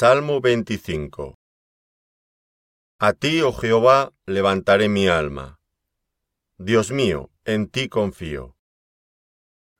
Salmo 0.00 0.40
25 0.40 1.34
A 3.00 3.12
ti, 3.14 3.42
oh 3.42 3.52
Jehová, 3.52 4.12
levantaré 4.26 4.88
mi 4.88 5.08
alma. 5.08 5.58
Dios 6.56 6.92
mío, 6.92 7.32
en 7.44 7.68
ti 7.68 7.88
confío. 7.88 8.54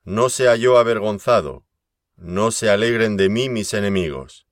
No 0.03 0.27
sea 0.27 0.57
yo 0.57 0.77
avergonzado, 0.77 1.63
no 2.17 2.51
se 2.51 2.69
alegren 2.69 3.15
de 3.15 3.29
mí 3.29 3.47
mis 3.47 3.73
enemigos. 3.73 4.45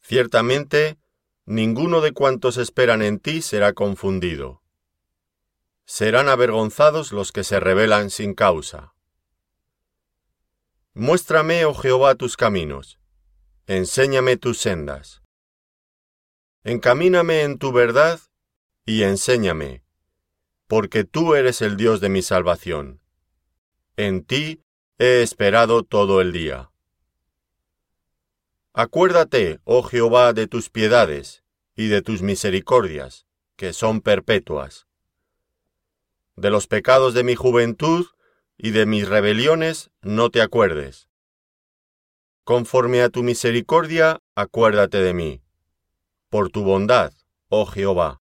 Ciertamente, 0.00 0.98
ninguno 1.46 2.00
de 2.00 2.12
cuantos 2.12 2.56
esperan 2.56 3.02
en 3.02 3.18
ti 3.18 3.42
será 3.42 3.72
confundido. 3.72 4.62
Serán 5.84 6.28
avergonzados 6.28 7.10
los 7.10 7.32
que 7.32 7.42
se 7.42 7.58
rebelan 7.58 8.08
sin 8.08 8.34
causa. 8.34 8.94
Muéstrame, 10.92 11.64
oh 11.64 11.74
Jehová, 11.74 12.14
tus 12.14 12.36
caminos, 12.36 13.00
enséñame 13.66 14.36
tus 14.36 14.58
sendas. 14.58 15.22
Encamíname 16.64 17.42
en 17.42 17.58
tu 17.58 17.72
verdad 17.72 18.20
y 18.84 19.02
enséñame, 19.02 19.84
porque 20.66 21.04
tú 21.04 21.34
eres 21.34 21.62
el 21.62 21.76
Dios 21.76 22.00
de 22.00 22.10
mi 22.10 22.22
salvación. 22.22 23.00
En 23.96 24.24
ti 24.24 24.62
he 24.98 25.22
esperado 25.22 25.82
todo 25.82 26.20
el 26.20 26.32
día. 26.32 26.70
Acuérdate, 28.74 29.60
oh 29.64 29.82
Jehová, 29.82 30.32
de 30.32 30.46
tus 30.46 30.68
piedades 30.68 31.42
y 31.74 31.88
de 31.88 32.02
tus 32.02 32.22
misericordias, 32.22 33.26
que 33.56 33.72
son 33.72 34.00
perpetuas. 34.00 34.86
De 36.36 36.50
los 36.50 36.66
pecados 36.66 37.14
de 37.14 37.24
mi 37.24 37.34
juventud 37.34 38.06
y 38.58 38.72
de 38.72 38.84
mis 38.84 39.08
rebeliones 39.08 39.90
no 40.02 40.30
te 40.30 40.42
acuerdes. 40.42 41.08
Conforme 42.44 43.02
a 43.02 43.08
tu 43.08 43.22
misericordia, 43.22 44.20
acuérdate 44.34 44.98
de 44.98 45.14
mí. 45.14 45.42
Por 46.28 46.50
tu 46.50 46.62
bondad, 46.62 47.12
oh 47.48 47.66
Jehová. 47.66 48.20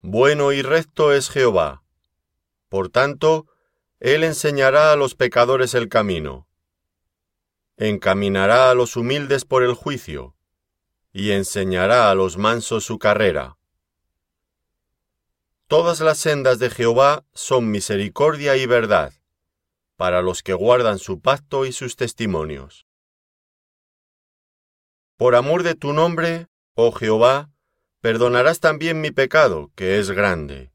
Bueno 0.00 0.52
y 0.52 0.62
recto 0.62 1.12
es 1.12 1.28
Jehová. 1.28 1.84
Por 2.68 2.88
tanto, 2.88 3.46
Él 4.00 4.24
enseñará 4.24 4.92
a 4.92 4.96
los 4.96 5.14
pecadores 5.14 5.74
el 5.74 5.88
camino 5.88 6.48
encaminará 7.76 8.70
a 8.70 8.74
los 8.74 8.96
humildes 8.96 9.44
por 9.44 9.62
el 9.62 9.74
juicio, 9.74 10.36
y 11.12 11.32
enseñará 11.32 12.10
a 12.10 12.14
los 12.14 12.36
mansos 12.36 12.84
su 12.84 12.98
carrera. 12.98 13.58
Todas 15.66 16.00
las 16.00 16.18
sendas 16.18 16.58
de 16.58 16.70
Jehová 16.70 17.24
son 17.32 17.70
misericordia 17.70 18.56
y 18.56 18.66
verdad, 18.66 19.12
para 19.96 20.22
los 20.22 20.42
que 20.42 20.52
guardan 20.52 20.98
su 20.98 21.20
pacto 21.20 21.66
y 21.66 21.72
sus 21.72 21.96
testimonios. 21.96 22.86
Por 25.16 25.34
amor 25.36 25.62
de 25.62 25.74
tu 25.74 25.92
nombre, 25.92 26.48
oh 26.74 26.92
Jehová, 26.92 27.50
perdonarás 28.00 28.60
también 28.60 29.00
mi 29.00 29.10
pecado, 29.10 29.70
que 29.76 29.98
es 29.98 30.10
grande. 30.10 30.72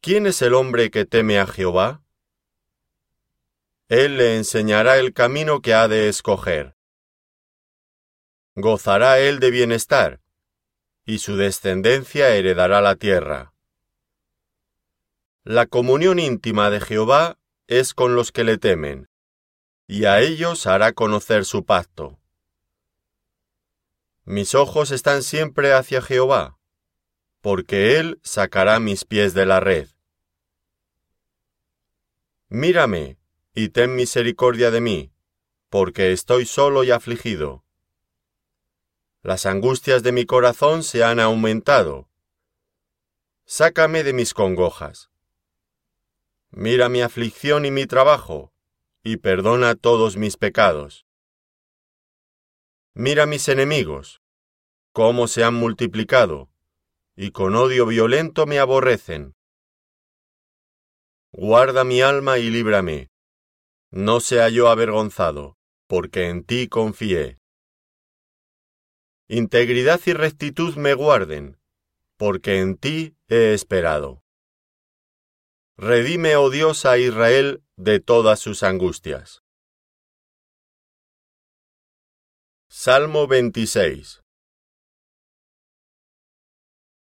¿Quién 0.00 0.26
es 0.26 0.42
el 0.42 0.54
hombre 0.54 0.90
que 0.90 1.04
teme 1.04 1.38
a 1.38 1.46
Jehová? 1.46 2.02
Él 3.88 4.16
le 4.16 4.36
enseñará 4.36 4.98
el 4.98 5.12
camino 5.12 5.60
que 5.60 5.74
ha 5.74 5.86
de 5.86 6.08
escoger. 6.08 6.74
Gozará 8.56 9.20
él 9.20 9.38
de 9.38 9.50
bienestar, 9.50 10.20
y 11.04 11.18
su 11.18 11.36
descendencia 11.36 12.34
heredará 12.34 12.80
la 12.80 12.96
tierra. 12.96 13.51
La 15.44 15.66
comunión 15.66 16.20
íntima 16.20 16.70
de 16.70 16.80
Jehová 16.80 17.36
es 17.66 17.94
con 17.94 18.14
los 18.14 18.30
que 18.30 18.44
le 18.44 18.58
temen, 18.58 19.08
y 19.88 20.04
a 20.04 20.20
ellos 20.20 20.68
hará 20.68 20.92
conocer 20.92 21.44
su 21.44 21.64
pacto. 21.64 22.20
Mis 24.24 24.54
ojos 24.54 24.92
están 24.92 25.24
siempre 25.24 25.72
hacia 25.72 26.00
Jehová, 26.00 26.60
porque 27.40 27.98
Él 27.98 28.20
sacará 28.22 28.78
mis 28.78 29.04
pies 29.04 29.34
de 29.34 29.44
la 29.44 29.58
red. 29.58 29.88
Mírame, 32.48 33.18
y 33.52 33.70
ten 33.70 33.96
misericordia 33.96 34.70
de 34.70 34.80
mí, 34.80 35.12
porque 35.70 36.12
estoy 36.12 36.46
solo 36.46 36.84
y 36.84 36.92
afligido. 36.92 37.64
Las 39.22 39.46
angustias 39.46 40.04
de 40.04 40.12
mi 40.12 40.24
corazón 40.24 40.84
se 40.84 41.02
han 41.02 41.18
aumentado. 41.18 42.08
Sácame 43.44 44.04
de 44.04 44.12
mis 44.12 44.34
congojas. 44.34 45.11
Mira 46.52 46.88
mi 46.88 47.02
aflicción 47.02 47.64
y 47.64 47.70
mi 47.70 47.86
trabajo, 47.86 48.52
y 49.02 49.16
perdona 49.16 49.74
todos 49.74 50.16
mis 50.16 50.36
pecados. 50.36 51.04
Mira 52.94 53.26
mis 53.26 53.48
enemigos, 53.48 54.22
cómo 54.92 55.26
se 55.26 55.42
han 55.44 55.54
multiplicado, 55.54 56.50
y 57.16 57.32
con 57.32 57.56
odio 57.56 57.86
violento 57.86 58.46
me 58.46 58.58
aborrecen. 58.58 59.34
Guarda 61.32 61.84
mi 61.84 62.02
alma 62.02 62.38
y 62.38 62.50
líbrame 62.50 63.12
no 63.92 64.20
sea 64.20 64.48
yo 64.48 64.68
avergonzado, 64.68 65.58
porque 65.86 66.30
en 66.30 66.44
ti 66.44 66.66
confié. 66.66 67.38
Integridad 69.28 70.00
y 70.06 70.14
rectitud 70.14 70.76
me 70.76 70.94
guarden, 70.94 71.58
porque 72.16 72.60
en 72.60 72.78
ti 72.78 73.14
he 73.28 73.52
esperado. 73.52 74.21
Redime, 75.78 76.36
oh 76.36 76.50
Dios, 76.50 76.84
a 76.84 76.98
Israel 76.98 77.64
de 77.76 77.98
todas 77.98 78.38
sus 78.40 78.62
angustias. 78.62 79.42
Salmo 82.68 83.26
26 83.26 84.22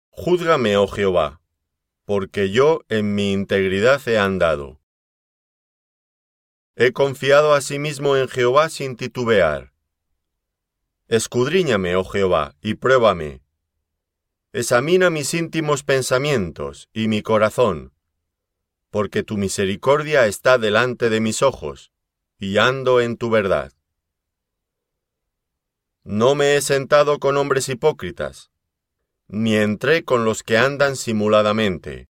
Júzgame, 0.08 0.78
oh 0.78 0.88
Jehová, 0.88 1.42
porque 2.06 2.50
yo 2.50 2.80
en 2.88 3.14
mi 3.14 3.32
integridad 3.32 4.00
he 4.08 4.18
andado. 4.18 4.80
He 6.76 6.92
confiado 6.92 7.52
asimismo 7.52 8.16
en 8.16 8.26
Jehová 8.26 8.70
sin 8.70 8.96
titubear. 8.96 9.74
Escudriñame, 11.08 11.94
oh 11.94 12.04
Jehová, 12.04 12.56
y 12.62 12.74
pruébame. 12.74 13.42
Examina 14.52 15.10
mis 15.10 15.34
íntimos 15.34 15.82
pensamientos 15.82 16.88
y 16.94 17.08
mi 17.08 17.20
corazón, 17.20 17.92
porque 18.96 19.22
tu 19.22 19.36
misericordia 19.36 20.26
está 20.26 20.56
delante 20.56 21.10
de 21.10 21.20
mis 21.20 21.42
ojos, 21.42 21.92
y 22.38 22.56
ando 22.56 23.02
en 23.02 23.18
tu 23.18 23.28
verdad. 23.28 23.70
No 26.02 26.34
me 26.34 26.56
he 26.56 26.62
sentado 26.62 27.18
con 27.18 27.36
hombres 27.36 27.68
hipócritas, 27.68 28.50
ni 29.28 29.54
entré 29.54 30.02
con 30.02 30.24
los 30.24 30.42
que 30.42 30.56
andan 30.56 30.96
simuladamente. 30.96 32.08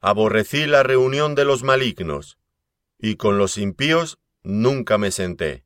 Aborrecí 0.00 0.66
la 0.66 0.84
reunión 0.84 1.34
de 1.34 1.44
los 1.44 1.64
malignos, 1.64 2.38
y 2.96 3.16
con 3.16 3.38
los 3.38 3.58
impíos 3.58 4.20
nunca 4.44 4.98
me 4.98 5.10
senté. 5.10 5.64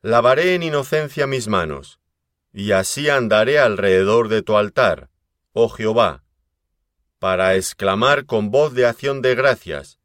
Lavaré 0.00 0.56
en 0.56 0.64
inocencia 0.64 1.28
mis 1.28 1.46
manos, 1.46 2.00
y 2.52 2.72
así 2.72 3.08
andaré 3.08 3.60
alrededor 3.60 4.26
de 4.26 4.42
tu 4.42 4.56
altar, 4.56 5.10
oh 5.52 5.68
Jehová, 5.68 6.24
para 7.22 7.54
exclamar 7.54 8.26
con 8.26 8.50
voz 8.50 8.74
de 8.74 8.84
acción 8.84 9.22
de 9.22 9.36
gracias, 9.36 10.00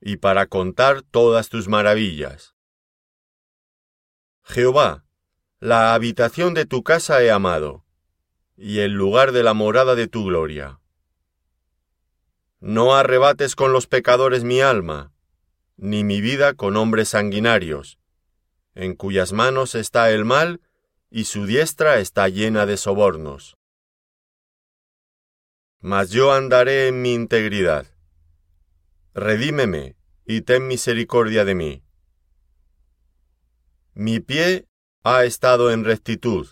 y 0.00 0.16
para 0.16 0.46
contar 0.46 1.02
todas 1.02 1.48
tus 1.48 1.68
maravillas. 1.68 2.56
Jehová, 4.42 5.04
la 5.60 5.94
habitación 5.94 6.54
de 6.54 6.66
tu 6.66 6.82
casa 6.82 7.22
he 7.22 7.30
amado, 7.30 7.84
y 8.56 8.80
el 8.80 8.94
lugar 8.94 9.30
de 9.30 9.44
la 9.44 9.54
morada 9.54 9.94
de 9.94 10.08
tu 10.08 10.24
gloria. 10.24 10.80
No 12.58 12.96
arrebates 12.96 13.54
con 13.54 13.72
los 13.72 13.86
pecadores 13.86 14.42
mi 14.42 14.60
alma, 14.60 15.12
ni 15.76 16.02
mi 16.02 16.20
vida 16.20 16.54
con 16.54 16.76
hombres 16.76 17.10
sanguinarios, 17.10 18.00
en 18.74 18.96
cuyas 18.96 19.32
manos 19.32 19.76
está 19.76 20.10
el 20.10 20.24
mal 20.24 20.60
y 21.10 21.26
su 21.26 21.46
diestra 21.46 22.00
está 22.00 22.28
llena 22.28 22.66
de 22.66 22.76
sobornos. 22.76 23.56
Mas 25.80 26.10
yo 26.10 26.32
andaré 26.32 26.88
en 26.88 27.02
mi 27.02 27.12
integridad. 27.14 27.86
Redímeme 29.14 29.96
y 30.24 30.42
ten 30.42 30.66
misericordia 30.66 31.44
de 31.44 31.54
mí. 31.54 31.84
Mi 33.94 34.20
pie 34.20 34.66
ha 35.04 35.24
estado 35.24 35.70
en 35.70 35.84
rectitud. 35.84 36.48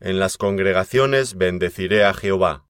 En 0.00 0.18
las 0.18 0.36
congregaciones 0.36 1.36
bendeciré 1.36 2.04
a 2.04 2.14
Jehová. 2.14 2.68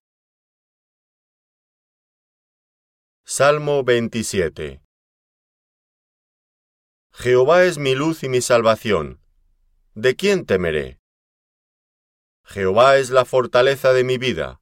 Salmo 3.25 3.83
27 3.83 4.81
Jehová 7.11 7.63
es 7.65 7.77
mi 7.77 7.93
luz 7.93 8.23
y 8.23 8.29
mi 8.29 8.41
salvación. 8.41 9.21
¿De 9.93 10.15
quién 10.15 10.45
temeré? 10.45 10.99
Jehová 12.43 12.97
es 12.97 13.09
la 13.09 13.25
fortaleza 13.25 13.93
de 13.93 14.03
mi 14.03 14.17
vida. 14.17 14.61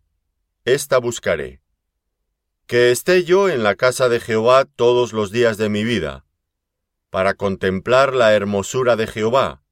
esta 0.65 0.99
buscaré. 0.99 1.61
Que 2.67 2.91
esté 2.91 3.23
yo 3.23 3.49
en 3.49 3.63
la 3.63 3.75
casa 3.75 4.09
de 4.09 4.19
Jehová 4.19 4.65
todos 4.65 5.11
los 5.11 5.31
días 5.31 5.57
de 5.57 5.69
mi 5.69 5.83
vida, 5.83 6.25
para 7.09 7.33
contemplar 7.33 8.13
la 8.13 8.33
hermosura 8.33 8.95
de 8.95 9.07
Jehová 9.07 9.63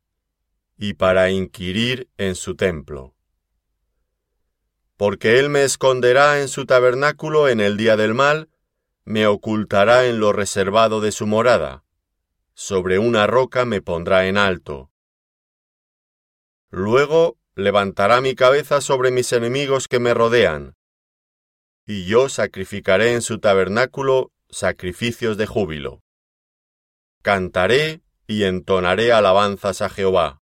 y 0.78 0.94
para 0.94 1.30
inquirir 1.30 2.10
en 2.18 2.36
su 2.36 2.56
templo. 2.56 3.16
Porque 4.98 5.40
él 5.40 5.50
me 5.50 5.64
esconderá 5.64 6.42
en 6.42 6.48
su 6.48 6.66
tabernáculo 6.66 7.48
en 7.48 7.60
el 7.60 7.78
día 7.78 7.96
del 7.96 8.14
mal, 8.14 8.50
me 9.06 9.28
ocultará 9.28 10.08
en 10.08 10.20
lo 10.20 10.34
reservado 10.34 11.02
de 11.02 11.12
su 11.12 11.28
morada, 11.28 11.84
sobre 12.54 13.00
una 13.00 13.28
roca 13.28 13.64
me 13.64 13.82
pondrá 13.82 14.28
en 14.28 14.38
alto. 14.38 14.92
Luego 16.72 17.38
levantará 17.56 18.22
mi 18.22 18.36
cabeza 18.36 18.82
sobre 18.82 19.12
mis 19.12 19.32
enemigos 19.34 19.88
que 19.88 20.00
me 20.00 20.14
rodean, 20.14 20.76
y 21.90 22.06
yo 22.06 22.30
sacrificaré 22.30 23.14
en 23.14 23.24
su 23.24 23.40
tabernáculo 23.40 24.32
sacrificios 24.48 25.38
de 25.38 25.48
júbilo. 25.48 26.04
Cantaré 27.24 28.04
y 28.28 28.44
entonaré 28.44 29.12
alabanzas 29.12 29.82
a 29.82 29.90
Jehová. 29.90 30.40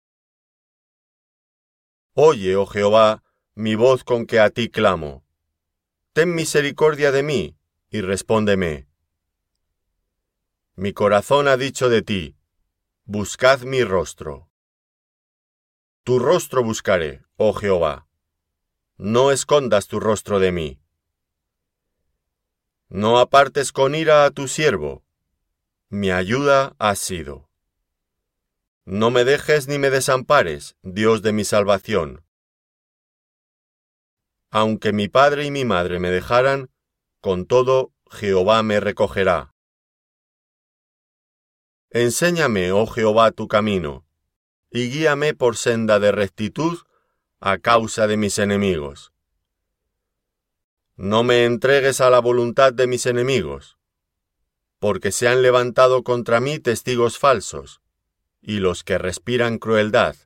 Oye, 2.15 2.55
oh 2.55 2.67
Jehová, 2.67 3.25
mi 3.56 3.75
voz 3.75 4.05
con 4.05 4.25
que 4.27 4.39
a 4.39 4.50
ti 4.50 4.69
clamo. 4.69 5.25
Ten 6.12 6.33
misericordia 6.33 7.11
de 7.11 7.25
mí 7.25 7.56
y 7.91 8.03
respóndeme. 8.03 8.87
Mi 10.77 10.93
corazón 10.93 11.49
ha 11.49 11.56
dicho 11.56 11.89
de 11.89 12.03
ti, 12.03 12.37
buscad 13.03 13.62
mi 13.62 13.83
rostro. 13.83 14.49
Tu 16.05 16.21
rostro 16.21 16.62
buscaré, 16.62 17.25
oh 17.37 17.53
Jehová. 17.53 18.06
No 18.97 19.33
escondas 19.33 19.89
tu 19.89 19.99
rostro 19.99 20.39
de 20.39 20.53
mí. 20.53 20.81
No 22.94 23.19
apartes 23.21 23.73
con 23.73 23.94
ira 23.94 24.27
a 24.27 24.31
tu 24.33 24.49
siervo, 24.49 25.03
mi 25.89 26.11
ayuda 26.11 26.77
has 26.79 26.99
sido. 26.99 27.49
No 28.85 29.11
me 29.11 29.25
dejes 29.25 29.67
ni 29.67 29.79
me 29.79 29.89
desampares, 29.89 30.77
Dios 30.83 31.23
de 31.23 31.33
mi 31.33 31.44
salvación. 31.44 32.23
Aunque 34.50 34.93
mi 34.93 35.09
padre 35.09 35.47
y 35.47 35.50
mi 35.50 35.65
madre 35.65 36.00
me 36.00 36.11
dejaran, 36.11 36.69
con 37.23 37.47
todo 37.47 37.94
Jehová 38.11 38.62
me 38.62 38.79
recogerá. 38.79 39.55
Enséñame, 41.89 42.73
oh 42.73 42.87
Jehová, 42.87 43.31
tu 43.31 43.49
camino, 43.49 44.05
y 44.71 44.91
guíame 44.91 45.33
por 45.33 45.56
senda 45.56 45.99
de 45.99 46.12
rectitud 46.12 46.79
a 47.41 47.56
causa 47.56 48.06
de 48.06 48.19
mis 48.19 48.39
enemigos. 48.39 49.12
No 50.97 51.25
me 51.25 51.44
entregues 51.44 52.00
a 52.00 52.11
la 52.11 52.21
voluntad 52.21 52.73
de 52.73 52.87
mis 52.87 53.06
enemigos 53.06 53.79
porque 54.83 55.12
se 55.12 55.29
han 55.29 55.43
levantado 55.43 56.03
contra 56.03 56.41
mí 56.41 56.59
testigos 56.59 57.17
falsos, 57.17 57.81
y 58.41 58.59
los 58.59 58.83
que 58.83 58.99
respiran 58.99 59.59
crueldad. 59.59 60.17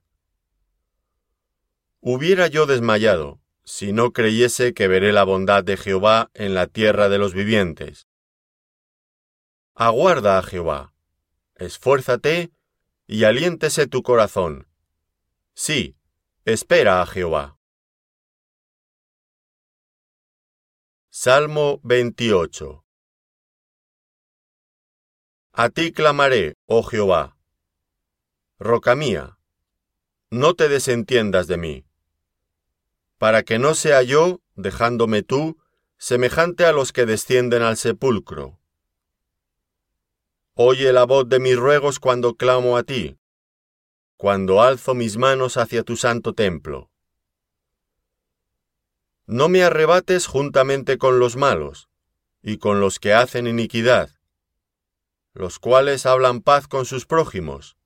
Hubiera 2.00 2.46
yo 2.46 2.64
desmayado, 2.64 3.38
si 3.64 3.92
no 3.92 4.14
creyese 4.14 4.72
que 4.72 4.88
veré 4.88 5.12
la 5.12 5.24
bondad 5.24 5.62
de 5.62 5.76
Jehová 5.76 6.30
en 6.32 6.54
la 6.54 6.68
tierra 6.68 7.10
de 7.10 7.18
los 7.18 7.34
vivientes. 7.34 8.08
Aguarda 9.74 10.38
a 10.38 10.42
Jehová, 10.42 10.94
esfuérzate 11.56 12.50
y 13.06 13.24
aliéntese 13.24 13.86
tu 13.86 14.02
corazón. 14.02 14.68
Sí, 15.52 15.98
espera 16.46 17.02
a 17.02 17.06
Jehová. 17.06 17.55
Salmo 21.18 21.80
28 21.82 22.84
a 25.50 25.70
ti 25.70 25.90
clamaré, 25.90 26.56
oh 26.66 26.82
Jehová. 26.82 27.38
Roca 28.58 28.94
mía, 28.94 29.38
no 30.28 30.52
te 30.52 30.68
desentiendas 30.68 31.46
de 31.46 31.56
mí, 31.56 31.86
para 33.16 33.44
que 33.44 33.58
no 33.58 33.74
sea 33.74 34.02
yo, 34.02 34.42
dejándome 34.56 35.22
tú, 35.22 35.56
semejante 35.96 36.66
a 36.66 36.72
los 36.72 36.92
que 36.92 37.06
descienden 37.06 37.62
al 37.62 37.78
sepulcro. 37.78 38.60
Oye 40.52 40.92
la 40.92 41.06
voz 41.06 41.26
de 41.30 41.40
mis 41.40 41.56
ruegos 41.56 41.98
cuando 41.98 42.34
clamo 42.34 42.76
a 42.76 42.82
ti, 42.82 43.18
cuando 44.18 44.60
alzo 44.60 44.94
mis 44.94 45.16
manos 45.16 45.56
hacia 45.56 45.82
tu 45.82 45.96
santo 45.96 46.34
templo. 46.34 46.90
No 49.26 49.48
me 49.48 49.62
arrebates 49.62 50.26
juntamente 50.26 50.98
con 50.98 51.18
los 51.18 51.36
malos 51.36 51.88
y 52.42 52.58
con 52.58 52.80
los 52.80 52.98
que 52.98 53.12
hacen 53.12 53.46
iniquidad 53.46 54.10
los 55.36 55.58
cuales 55.58 56.06
hablan 56.06 56.40
paz 56.40 56.66
con 56.66 56.86
sus 56.86 57.04
prójimos, 57.04 57.76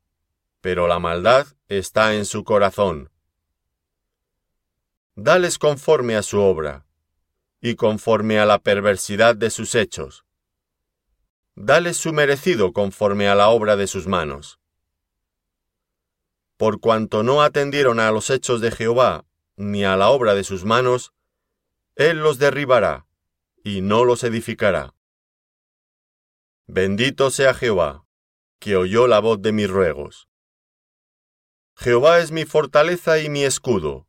pero 0.61 0.87
la 0.87 1.01
maldad 1.01 1.49
está 1.67 2.15
en 2.15 2.25
su 2.25 2.45
corazón. 2.45 3.11
Dales 5.17 5.59
conforme 5.59 6.15
a 6.15 6.23
su 6.23 6.39
obra, 6.41 6.87
y 7.61 7.75
conforme 7.75 8.39
a 8.39 8.47
la 8.47 8.61
perversidad 8.61 9.35
de 9.35 9.51
sus 9.51 9.75
hechos. 9.75 10.25
Dales 11.57 11.97
su 11.97 12.13
merecido 12.13 12.73
conforme 12.73 13.29
a 13.29 13.35
la 13.35 13.49
obra 13.49 13.75
de 13.75 13.89
sus 13.89 14.07
manos. 14.07 14.61
Por 16.57 16.79
cuanto 16.79 17.25
no 17.25 17.43
atendieron 17.43 17.99
a 17.99 18.13
los 18.13 18.31
hechos 18.31 18.61
de 18.61 18.71
Jehová, 18.71 19.25
ni 19.57 19.83
a 19.83 19.97
la 19.97 20.11
obra 20.11 20.37
de 20.37 20.45
sus 20.45 20.65
manos, 20.65 21.13
Él 22.01 22.21
los 22.21 22.39
derribará, 22.39 23.07
y 23.63 23.83
no 23.83 24.07
los 24.07 24.25
edificará. 24.25 24.95
Bendito 26.67 27.31
sea 27.31 27.53
Jehová, 27.53 28.07
que 28.59 28.77
oyó 28.77 29.07
la 29.07 29.21
voz 29.21 29.43
de 29.43 29.53
mis 29.53 29.69
ruegos. 29.69 30.27
Jehová 31.77 32.21
es 32.21 32.33
mi 32.33 32.47
fortaleza 32.47 33.19
y 33.19 33.29
mi 33.29 33.45
escudo. 33.45 34.09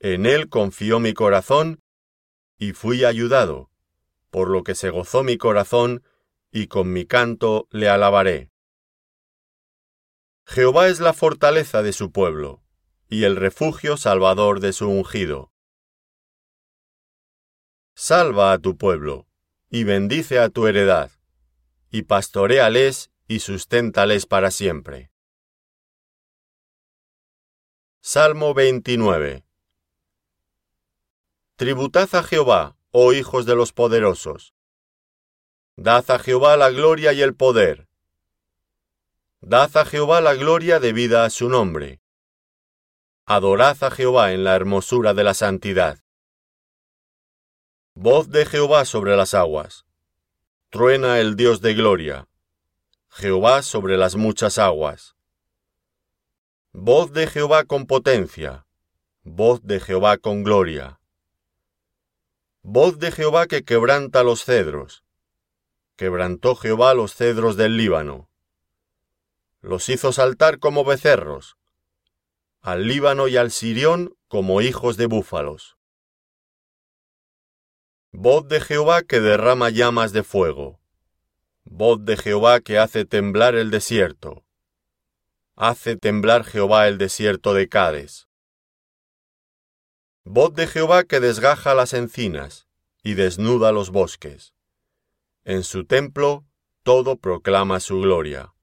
En 0.00 0.26
él 0.26 0.50
confió 0.50 1.00
mi 1.00 1.14
corazón, 1.14 1.80
y 2.58 2.74
fui 2.74 3.06
ayudado, 3.06 3.70
por 4.28 4.50
lo 4.50 4.62
que 4.62 4.74
se 4.74 4.90
gozó 4.90 5.22
mi 5.22 5.38
corazón, 5.38 6.04
y 6.50 6.66
con 6.66 6.92
mi 6.92 7.06
canto 7.06 7.68
le 7.70 7.88
alabaré. 7.88 8.50
Jehová 10.44 10.88
es 10.88 11.00
la 11.00 11.14
fortaleza 11.14 11.82
de 11.82 11.94
su 11.94 12.12
pueblo, 12.12 12.62
y 13.08 13.24
el 13.24 13.36
refugio 13.36 13.96
salvador 13.96 14.60
de 14.60 14.74
su 14.74 14.90
ungido. 14.90 15.51
Salva 17.94 18.52
a 18.52 18.58
tu 18.58 18.76
pueblo, 18.76 19.26
y 19.70 19.84
bendice 19.84 20.38
a 20.38 20.48
tu 20.48 20.66
heredad 20.66 21.10
y 21.90 22.02
pastoreales 22.02 23.10
y 23.28 23.40
susténtales 23.40 24.24
para 24.24 24.50
siempre. 24.50 25.10
Salmo 28.00 28.54
29 28.54 29.44
Tributad 31.56 32.08
a 32.14 32.22
Jehová, 32.22 32.76
oh 32.90 33.12
hijos 33.12 33.44
de 33.44 33.54
los 33.54 33.74
poderosos. 33.74 34.54
Dad 35.76 36.10
a 36.10 36.18
Jehová 36.18 36.56
la 36.56 36.70
gloria 36.70 37.12
y 37.12 37.20
el 37.20 37.34
poder. 37.34 37.88
Dad 39.42 39.76
a 39.76 39.84
Jehová 39.84 40.22
la 40.22 40.34
gloria 40.34 40.80
debida 40.80 41.24
a 41.24 41.30
su 41.30 41.50
nombre. 41.50 42.00
Adorad 43.26 43.84
a 43.84 43.90
Jehová 43.90 44.32
en 44.32 44.44
la 44.44 44.56
hermosura 44.56 45.12
de 45.12 45.24
la 45.24 45.34
santidad. 45.34 45.98
Voz 47.94 48.30
de 48.30 48.46
Jehová 48.46 48.84
sobre 48.84 49.16
las 49.16 49.34
aguas 49.34 49.84
truena 50.72 51.20
el 51.20 51.36
Dios 51.36 51.60
de 51.60 51.74
gloria, 51.74 52.28
Jehová 53.10 53.60
sobre 53.60 53.98
las 53.98 54.16
muchas 54.16 54.56
aguas. 54.56 55.14
Voz 56.72 57.12
de 57.12 57.26
Jehová 57.26 57.64
con 57.64 57.84
potencia, 57.84 58.64
voz 59.22 59.60
de 59.64 59.80
Jehová 59.80 60.16
con 60.16 60.44
gloria. 60.44 60.98
Voz 62.62 62.98
de 62.98 63.12
Jehová 63.12 63.46
que 63.46 63.64
quebranta 63.64 64.22
los 64.22 64.46
cedros. 64.46 65.04
Quebrantó 65.96 66.56
Jehová 66.56 66.94
los 66.94 67.14
cedros 67.14 67.58
del 67.58 67.76
Líbano. 67.76 68.30
Los 69.60 69.90
hizo 69.90 70.10
saltar 70.10 70.58
como 70.58 70.86
becerros, 70.86 71.58
al 72.62 72.86
Líbano 72.88 73.28
y 73.28 73.36
al 73.36 73.50
Sirión 73.50 74.16
como 74.28 74.62
hijos 74.62 74.96
de 74.96 75.04
búfalos. 75.04 75.76
Voz 78.14 78.46
de 78.46 78.60
Jehová 78.60 79.02
que 79.02 79.20
derrama 79.20 79.70
llamas 79.70 80.12
de 80.12 80.22
fuego. 80.22 80.78
Voz 81.64 82.04
de 82.04 82.18
Jehová 82.18 82.60
que 82.60 82.78
hace 82.78 83.06
temblar 83.06 83.54
el 83.54 83.70
desierto. 83.70 84.44
hace 85.56 85.96
temblar 85.96 86.44
Jehová 86.44 86.88
el 86.88 86.98
desierto 86.98 87.54
de 87.54 87.70
Cades. 87.70 88.28
Voz 90.24 90.52
de 90.54 90.66
Jehová 90.66 91.04
que 91.04 91.20
desgaja 91.20 91.74
las 91.74 91.94
encinas 91.94 92.68
y 93.02 93.14
desnuda 93.14 93.72
los 93.72 93.88
bosques. 93.88 94.52
En 95.44 95.64
su 95.64 95.86
templo 95.86 96.44
todo 96.82 97.16
proclama 97.16 97.80
su 97.80 98.00
gloria. 98.00 98.54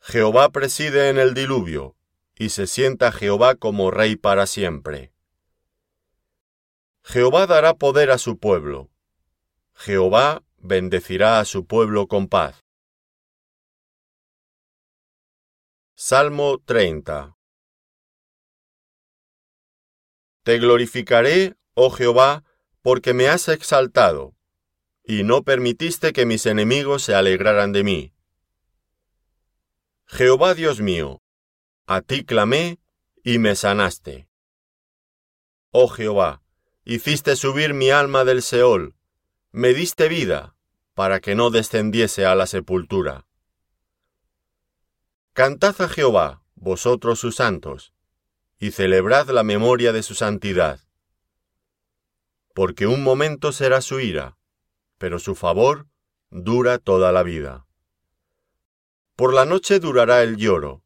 Jehová 0.00 0.50
preside 0.50 1.08
en 1.08 1.18
el 1.18 1.32
diluvio, 1.32 1.96
y 2.34 2.50
se 2.50 2.66
sienta 2.66 3.12
Jehová 3.12 3.54
como 3.54 3.90
rey 3.90 4.16
para 4.16 4.46
siempre. 4.46 5.15
Jehová 7.08 7.46
dará 7.46 7.74
poder 7.74 8.10
a 8.10 8.18
su 8.18 8.36
pueblo. 8.36 8.90
Jehová 9.74 10.42
bendecirá 10.56 11.38
a 11.38 11.44
su 11.44 11.64
pueblo 11.64 12.08
con 12.08 12.26
paz. 12.26 12.64
Salmo 15.94 16.58
30 16.58 17.38
Te 20.42 20.58
glorificaré, 20.58 21.54
oh 21.74 21.90
Jehová, 21.90 22.42
porque 22.82 23.14
me 23.14 23.28
has 23.28 23.48
exaltado, 23.50 24.34
y 25.04 25.22
no 25.22 25.44
permitiste 25.44 26.12
que 26.12 26.26
mis 26.26 26.44
enemigos 26.44 27.04
se 27.04 27.14
alegraran 27.14 27.70
de 27.70 27.84
mí. 27.84 28.14
Jehová 30.06 30.54
Dios 30.54 30.80
mío, 30.80 31.22
a 31.86 32.00
ti 32.00 32.24
clamé 32.24 32.80
y 33.22 33.38
me 33.38 33.54
sanaste. 33.54 34.28
Oh 35.70 35.86
Jehová, 35.86 36.42
hiciste 36.88 37.34
subir 37.34 37.74
mi 37.74 37.90
alma 37.90 38.24
del 38.24 38.42
Seol, 38.42 38.94
me 39.50 39.74
diste 39.74 40.08
vida, 40.08 40.54
para 40.94 41.18
que 41.18 41.34
no 41.34 41.50
descendiese 41.50 42.24
a 42.24 42.36
la 42.36 42.46
sepultura. 42.46 43.26
Cantad 45.32 45.74
a 45.82 45.88
Jehová, 45.88 46.42
vosotros 46.54 47.18
sus 47.18 47.34
santos, 47.34 47.92
y 48.60 48.70
celebrad 48.70 49.28
la 49.30 49.42
memoria 49.42 49.92
de 49.92 50.04
su 50.04 50.14
santidad. 50.14 50.78
Porque 52.54 52.86
un 52.86 53.02
momento 53.02 53.50
será 53.50 53.80
su 53.80 53.98
ira, 53.98 54.38
pero 54.96 55.18
su 55.18 55.34
favor 55.34 55.88
dura 56.30 56.78
toda 56.78 57.10
la 57.10 57.24
vida. 57.24 57.66
Por 59.16 59.34
la 59.34 59.44
noche 59.44 59.80
durará 59.80 60.22
el 60.22 60.36
lloro, 60.36 60.84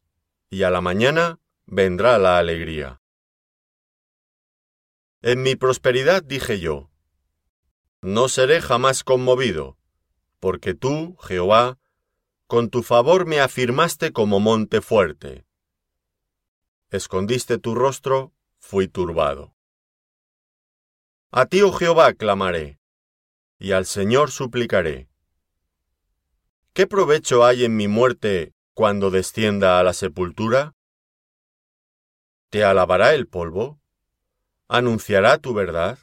y 0.49 0.63
a 0.63 0.71
la 0.71 0.81
mañana 0.81 1.39
vendrá 1.67 2.17
la 2.17 2.39
alegría. 2.39 3.00
En 5.21 5.43
mi 5.43 5.55
prosperidad 5.55 6.23
dije 6.23 6.59
yo, 6.59 6.89
no 8.01 8.27
seré 8.27 8.61
jamás 8.61 9.03
conmovido, 9.03 9.77
porque 10.39 10.73
tú, 10.73 11.17
Jehová, 11.21 11.77
con 12.47 12.69
tu 12.69 12.83
favor 12.83 13.25
me 13.25 13.39
afirmaste 13.39 14.11
como 14.11 14.39
monte 14.39 14.81
fuerte 14.81 15.45
escondiste 16.91 17.57
tu 17.57 17.73
rostro, 17.73 18.33
fui 18.59 18.89
turbado. 18.89 19.55
A 21.31 21.45
ti, 21.45 21.61
oh 21.61 21.71
Jehová, 21.71 22.13
clamaré, 22.13 22.79
y 23.57 23.71
al 23.71 23.85
Señor 23.85 24.29
suplicaré. 24.29 25.09
¿Qué 26.73 26.87
provecho 26.87 27.45
hay 27.45 27.63
en 27.63 27.77
mi 27.77 27.87
muerte 27.87 28.53
cuando 28.73 29.09
descienda 29.09 29.79
a 29.79 29.83
la 29.83 29.93
sepultura? 29.93 30.75
¿Te 32.49 32.65
alabará 32.65 33.13
el 33.13 33.27
polvo? 33.27 33.80
¿Anunciará 34.73 35.37
tu 35.37 35.53
verdad? 35.53 35.99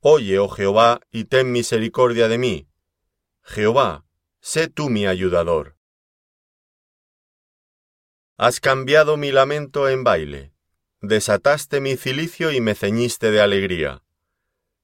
Oye, 0.00 0.38
oh 0.38 0.50
Jehová, 0.50 1.00
y 1.10 1.24
ten 1.24 1.50
misericordia 1.52 2.28
de 2.28 2.36
mí. 2.36 2.68
Jehová, 3.40 4.04
sé 4.40 4.68
tú 4.68 4.90
mi 4.90 5.06
ayudador. 5.06 5.78
Has 8.36 8.60
cambiado 8.60 9.16
mi 9.16 9.32
lamento 9.32 9.88
en 9.88 10.04
baile, 10.04 10.52
desataste 11.00 11.80
mi 11.80 11.96
cilicio 11.96 12.52
y 12.52 12.60
me 12.60 12.74
ceñiste 12.74 13.30
de 13.30 13.40
alegría. 13.40 14.02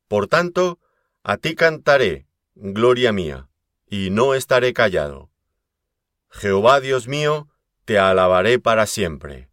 Por 0.08 0.26
tanto, 0.26 0.80
a 1.24 1.36
ti 1.36 1.54
cantaré, 1.54 2.26
gloria 2.54 3.12
mía, 3.12 3.50
y 3.86 4.08
no 4.08 4.32
estaré 4.32 4.72
callado. 4.72 5.30
Jehová 6.30 6.80
Dios 6.80 7.06
mío, 7.06 7.50
te 7.84 7.98
alabaré 7.98 8.58
para 8.58 8.86
siempre. 8.86 9.50